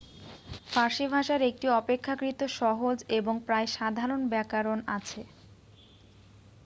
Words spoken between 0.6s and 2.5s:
ফার্সি ভাষার একটি অপেক্ষাকৃত